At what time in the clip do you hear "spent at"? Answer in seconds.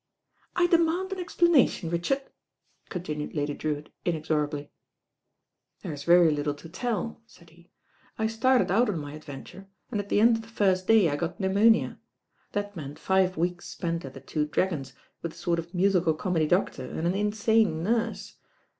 13.67-14.15